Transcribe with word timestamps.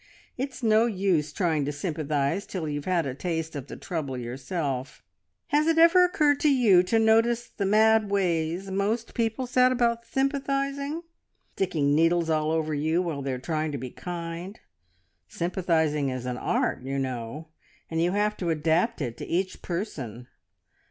It's 0.35 0.63
no 0.63 0.87
use 0.87 1.31
trying 1.31 1.63
to 1.65 1.71
sympathise 1.71 2.47
till 2.47 2.67
you've 2.67 2.85
had 2.85 3.05
a 3.05 3.13
taste 3.13 3.55
of 3.55 3.67
the 3.67 3.77
trouble 3.77 4.17
yourself. 4.17 5.03
Has 5.49 5.67
it 5.67 5.77
ever 5.77 6.03
occurred 6.03 6.39
to 6.39 6.49
you 6.49 6.81
to 6.81 6.97
notice 6.97 7.47
the 7.55 7.67
mad 7.67 8.09
ways 8.09 8.71
most 8.71 9.13
people 9.13 9.45
set 9.45 9.71
about 9.71 10.07
sympathising? 10.07 11.03
Sticking 11.55 11.93
needles 11.93 12.31
all 12.31 12.49
over 12.49 12.73
you 12.73 12.99
while 13.03 13.21
they're 13.21 13.37
trying 13.37 13.71
to 13.73 13.77
be 13.77 13.91
kind. 13.91 14.59
Sympathising 15.27 16.09
is 16.09 16.25
an 16.25 16.39
art, 16.39 16.81
you 16.81 16.97
know, 16.97 17.49
and 17.87 18.01
you 18.01 18.13
have 18.13 18.35
to 18.37 18.49
adapt 18.49 19.01
it 19.03 19.17
to 19.17 19.25
each 19.27 19.61
person. 19.61 20.27